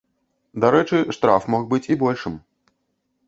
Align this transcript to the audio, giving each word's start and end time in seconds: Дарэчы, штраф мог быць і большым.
Дарэчы, 0.63 0.97
штраф 1.17 1.43
мог 1.55 1.67
быць 1.73 1.83
і 1.93 1.97
большым. 2.05 2.39